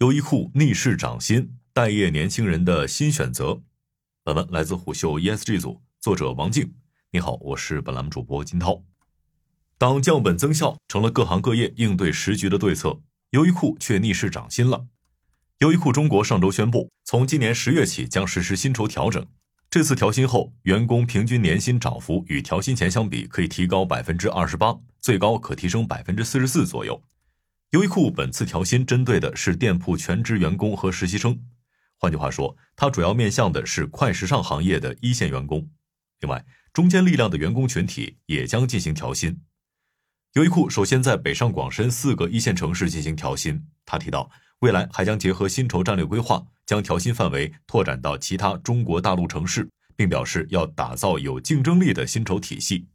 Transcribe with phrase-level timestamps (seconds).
[0.00, 3.60] 优衣库逆势涨薪，待业年轻人的新选择。
[4.24, 6.72] 本文来自虎嗅 ESG 组，作者王静。
[7.10, 8.82] 你好，我是本栏目主播金涛。
[9.76, 12.98] 当降本增效成了各行各业应对时局的对策，
[13.32, 14.86] 优衣库却逆势涨薪了。
[15.58, 19.26] 优衣库中国上周宣布，从今年十月起将实施薪酬调整。
[19.68, 27.02] 这次调薪后，员工平均年薪涨幅与调薪前相比可以提高百分之二十八，最高可提升百分之四十四左右。
[27.70, 31.40] 优衣库本次调薪针对的是店铺全职员工和实习生，
[31.96, 35.70] 换句话说，它主要面向的是快时尚行业的一线员工。
[36.18, 39.40] 另外，中坚力量的员工群体也将进行调薪。
[40.32, 43.64] 优衣库首先在北上广深四个一线城市进行调薪。
[43.86, 52.88] 他提到，未来还将结合薪酬战略规划，将调薪范围拓展到其他中国大陆城市，并表示要打造有竞争力的薪酬体系。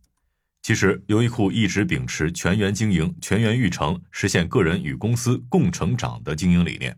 [0.66, 6.98] 其实，优衣库一直秉持全员经营、全员育成，实现个人与公司共成长的经营理念。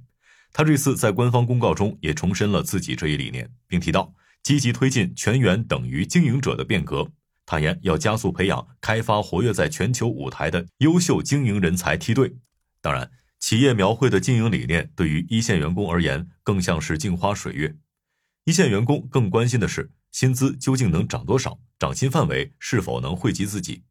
[0.54, 7.12] 他这次在官方公告中也重申了自己这一理念，并提到积极推进全员等于经营者的变革，
[7.46, 12.38] 坦言要加速培养、开发活跃在全球舞台的优秀经营人才梯队。
[12.80, 17.76] 当然，企业描绘的经营理念对于一线员工而言，更像是镜花水月。
[18.48, 19.92] 一线员工更关心的是。
[20.10, 21.60] 薪资究竟能涨多少？
[21.78, 23.84] 涨薪范围是否能惠及自己？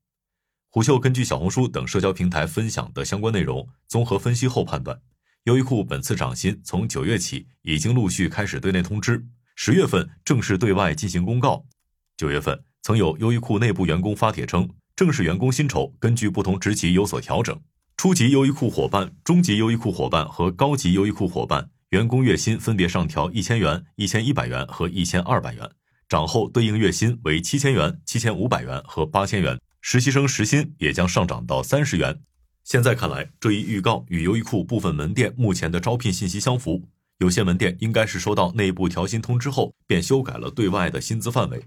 [0.71, 4.99] 虎嗅根据小红书等社交平台分享的相关内容，综合分析后判断，
[5.45, 11.67] 优衣库本次涨薪从九月起已经陆续开始对内通知，十月份正式对外进行公告。
[12.17, 17.61] 九月份曾有优衣库内部员工发帖称，正式员工薪酬根据不同职级有所调整，
[17.99, 25.71] 初级优衣库伙伴、中级优衣库伙伴和高级优衣库伙伴员工月薪分别上调一千元、一千一百元和一千二百元。
[26.11, 32.21] 涨后对应月薪为七千元、七千五百元和八千元，实习生时薪也将上涨到三十元。
[32.65, 36.87] 现在看来，这一预告与优衣库部分门店目前的招聘信息相符。
[37.17, 41.65] 有些门店应该是收到内部调薪通知后，便修改了对外的薪资范围。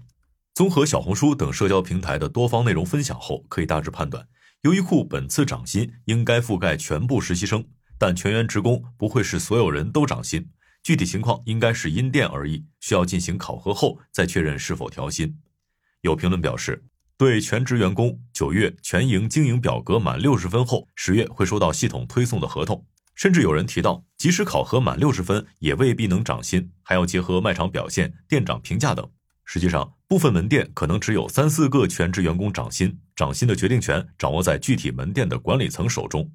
[0.54, 4.24] 综合小红书等社交平台的多方内容分享后，可以大致判断，
[4.62, 7.64] 优衣库本次涨薪应该覆盖全部实习生，
[8.00, 10.48] 但全员职工不会是所有人都涨薪。
[10.82, 15.36] 具体情况应该是因店而异，需要进行考核后再确认是否调薪。
[16.00, 16.82] 有评论表示，
[17.18, 22.86] 对全职员工，九月全营经营表格满六十分后，十月会收到系统推送的合同。
[23.14, 29.06] 甚至有人提到，即使考核满六十分，也未必能涨薪，还要结合卖场表现、店长评价等。
[29.44, 36.32] 实际上，部分门店可能只有三四个全职员工涨薪，涨薪的决定权掌握在具体门店的管理层手中。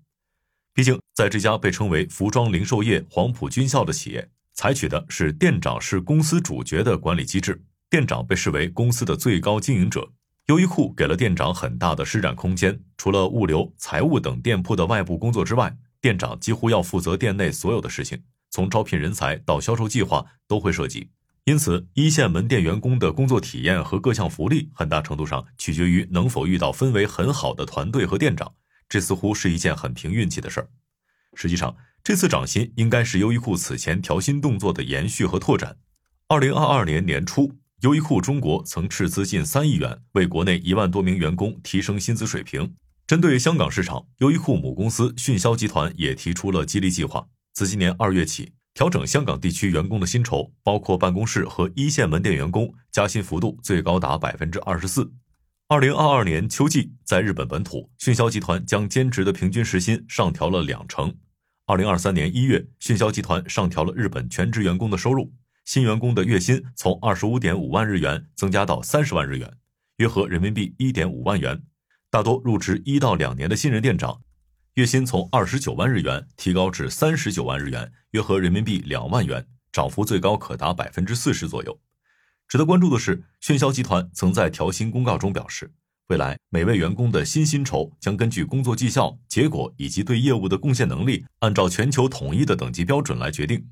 [0.76, 4.30] 毕竟，在这家被称为服装零售业黄埔军校的企业。
[4.54, 10.12] 采取的是店长是公司主角的管理机制，店长被视为公司的最高经营者。
[10.48, 21.10] 优衣库给了店长很大的施展空间，除了物流、财务等店铺的外部工作之外，店长几乎要负责店内所有的事情，从招聘人才到销售计划都会涉及。
[21.46, 28.52] 因此，一线门店员工的工作体验和各项福利，很大程度上取决于能否遇到氛围很好的团队和店长。
[28.88, 30.70] 这似乎是一件很凭运气的事儿。
[31.34, 35.78] 实际上，这次涨薪应该是优衣库此前调薪动作的延续和拓展。
[36.28, 37.52] 二零二二年年初，
[37.82, 42.76] 优衣库中国曾斥资近三亿元为国内一万多名员工提升薪资水平。
[43.06, 55.12] 针对香港市场，优衣库母公司迅销集团也提出了激励计划，自今年二月起调整香港地区员工的薪酬，包括办公室和一线门店员工，加薪幅度最高达百分之二十四。
[55.68, 61.12] 二零二二年秋季，在日本本土，迅销集团将兼职的平均时薪上调了两成。
[61.66, 65.34] 二零二三年一月，迅销集团上调了日本全职员工的收入，
[65.66, 69.52] 新员工的月薪从二十五点五万日元增加到三十万日元，
[69.98, 71.64] 约合人民币一点五万元。
[72.12, 74.22] 大多入职一到两年的新人店长，
[74.76, 81.80] 月薪从二十九万日元提高至三十九万日元，约合人民币两万元，涨幅最高可达百分之四十左右。
[82.48, 85.72] 值得关注的是，迅销集团曾在调薪公告中表示。
[86.10, 93.66] 未来每位员工的新薪酬将根据工作绩效、结果以及对业务的贡献能力，按照全球统一的等级标准来决定。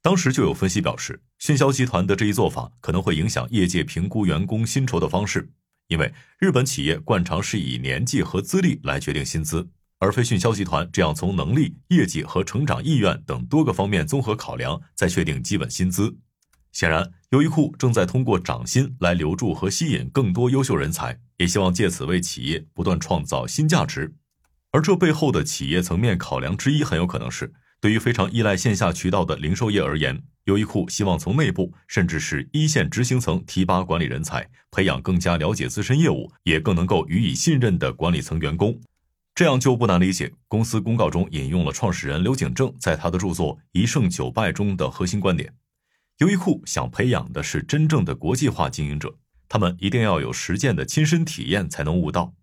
[0.00, 5.50] 当时就有分析表示，迅销集团的这一做法可能会影响业界评估员工薪酬的方式，
[5.88, 9.68] 因为日本企业惯常是以年纪和资历来决定薪资，
[9.98, 16.16] 而非迅销集团这样从能力、业绩和成长意愿等多个方面综合考量再确定基本薪资。
[16.70, 24.12] 显然，优衣库正在通过涨薪来留住和吸引更多优秀人才，也希望借此为企业不断创造新价值。
[24.72, 38.76] 而这背后的企业层面考量之一，很有可能是对于非常依赖线下渠道的零售业而言，优衣库希望从内部甚至是一线执行层提拔管理人才，培养更加了解自身业务也更能够予以信任的管理层员工。
[39.36, 45.54] 这样就不难理解，公司公告中引用了创始人刘景正在他的著作《一胜九败》中的核心观点：
[46.20, 49.16] 优衣库想培养的是真正的国际化经营者，
[49.48, 52.34] 他们一定要有实践的亲身体验才能悟道。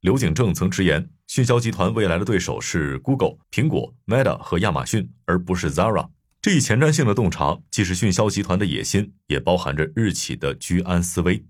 [0.00, 6.08] 刘景正曾直言，迅销集团未来的对手是 Google、苹果、Meta 和亚马逊，而不是 Zara。
[6.40, 11.44] 这一前瞻性的洞察，既是迅销集团的野心，也包含着日企的居安思危。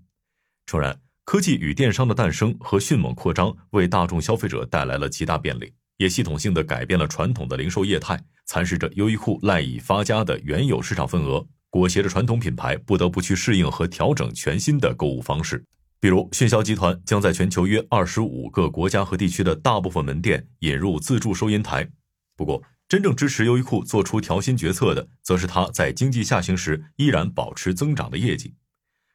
[0.65, 0.99] 诚然。
[1.25, 11.45] 科技与电商的诞生和迅猛扩张，为大众消费者带来了极大便利，也系统性的改变了传统的零售业态，蚕食着优衣库赖以发家的原有市场份额，
[11.77, 15.63] 裹挟着传统品牌不得不去适应和调整全新的购物方式。
[15.99, 21.87] 比如，迅销集团将在全球约二十五个国家和地区的大部分门店引入自助收银台。
[22.35, 28.55] 不过，真正支持优衣库做出调薪决策的，则是它在经济下行时依然保持增长的业绩。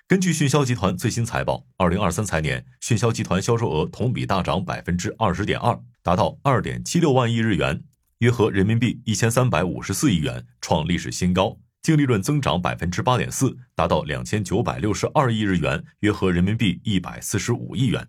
[0.07, 7.83] 根据迅销集团最新财报，二零二三财年迅销集团销售额同比大涨百分之二十点二，达到二点七六万亿日元，
[8.19, 11.59] 约合人民币一千三百五十四亿元，创历史新高。
[11.83, 18.07] 净利润增长百分之八点四，达到两千九百六十二亿日元，约合人民币一百四十五亿元。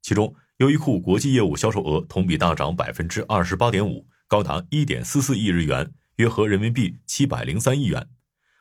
[0.00, 8.08] 其中，优衣库国际业务销售额同比大涨百分之二十八点五，高达一点四四亿日元，约合人民币七百零三亿元。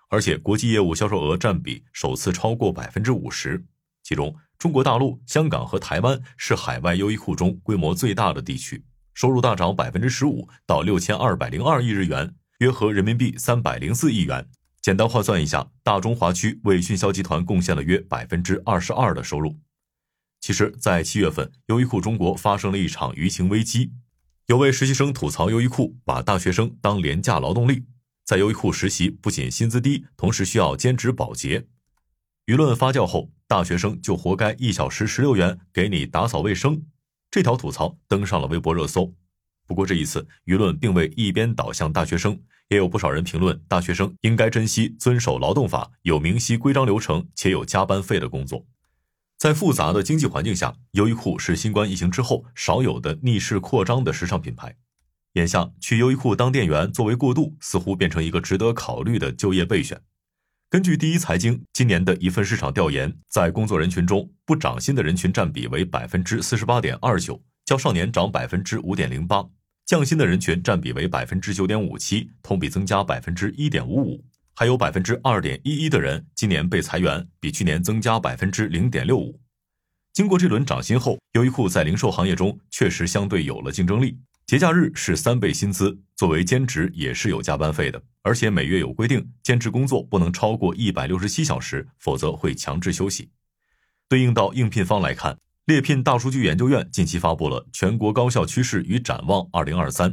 [0.09, 3.63] 而且，国际业务销售额占比首次超过百分之五十，
[4.03, 14.47] 其中中国大陆、香港和台湾是海外优衣库中规模最大的地区，收入大涨百分之十五到六千二百零二亿日元，约合人民币三百零四亿元。
[14.81, 19.57] 简单换算一下，大中华区为迅销集团贡献了约百分之二十二的收入。
[20.39, 23.91] 其实，在七月份，优衣库中国发生了一场舆情危机，
[24.47, 27.83] 有位实习生吐槽优衣库把大学生当廉价劳动力。
[28.23, 31.67] 在优衣库实习不仅薪资低，同时需要兼职保洁。
[32.45, 36.81] 舆论发酵后，大学生就活该一小时十六元给你打扫卫生。
[37.29, 39.13] 这条吐槽登上了微博热搜。
[39.65, 42.39] 不过这一次，舆论并未一边倒向大学生，
[42.69, 48.65] 也有不少人评论大学生应该珍惜遵守劳动法、有明晰规章流程且有加班费的工作。
[49.37, 54.75] 在复杂的经济环境下，优衣库是新冠疫情之后少有的逆势扩张的时尚品牌。
[55.33, 59.99] 眼下去优衣库当店员作为过渡，似乎变成一个值得考虑的就业备选。
[60.69, 69.49] 根据第一财经今年的一份市场调研，在工作人群中，不涨薪的人群占比为百分之四十八点二九，较上年涨百分之五点零八；
[69.85, 74.23] 降薪的人群占比为百分之九点五七，同比增加百分之一点五五。
[74.55, 79.39] 还有百分之二点一一的人今年被裁员，比去年增加百分之零点六五。
[80.13, 84.15] 经过这轮涨薪后，优衣库在零售行业中确实相对有了竞争力。
[84.45, 93.31] 节假日是三倍薪资，作为兼职也是有加班费的，而且每月有规定，兼职工作不能超过一百六十七小时，否则会强制休息。
[94.07, 100.11] 对应到应聘方来看，猎聘大数据研究院近期发布了《全国高校趋势与展望二零二三》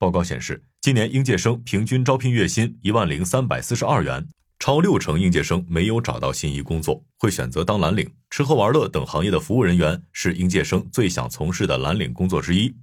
[0.00, 4.26] 报告显示，今年应届生平均招聘月薪一万零三百四十二元，
[4.58, 8.10] 超六成应届生没有找到心仪工作，会选择当蓝领。
[8.30, 12.74] 吃喝玩乐等行业的服务人员是应届生最想从事的蓝领工作之一。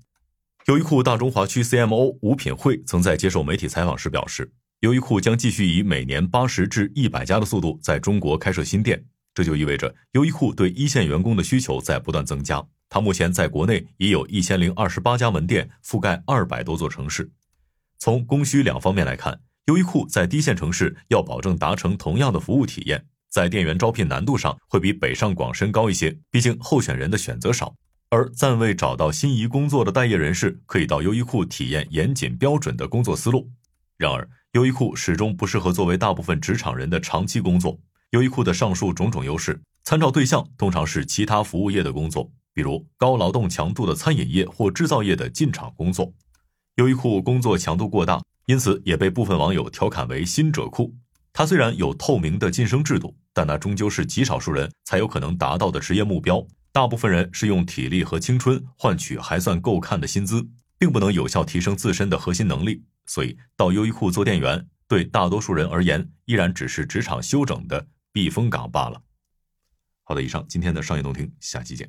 [0.67, 4.49] 优衣库大中华区 CMO 吴品慧曾在接受媒体采访时表示，
[4.79, 9.03] 优衣库将继续以每年八十至一百家的速度在中国开设新店，
[9.37, 12.65] 这就意味着优衣库对一线员工的需求在不断增加。
[12.89, 17.29] 它目前在国内已有一千零二十八家门店，覆盖二百多座城市。
[17.99, 27.75] 从供需两方面来看，优衣库在低线城市要保证达成同样的服务体验，在店员招聘难度上会比北上广深高一些，毕竟候选人的选择少。
[28.09, 33.51] 而暂未找到心仪工作的待业人士，可以到优衣库体验严谨标准的工作思路。
[33.97, 37.79] 然而，优衣库始终不适合作为大部分职场人的长期工作。
[38.11, 46.13] 优衣库的上述种种优势，参照对象通常是其他服务业的工作，比如高劳动强度的餐饮业或制造业的进厂工作。
[46.75, 50.95] 优衣库工作强度过大，因此也被部分网友调侃为“新者库”。
[51.33, 56.45] 它虽然有透明的晋升制度，但那终究是极少数人才有可能达到的职业目标。
[56.71, 60.47] 大部分人是用体力和青春换取还算够看的薪资，
[60.79, 68.99] 并不能有效提升自身的核心能力，所以到优衣库做店员，对大多数人而言，依然只是职场休整的避风港罢了。
[70.01, 71.87] 好的，以上今天的商业动听，下期见。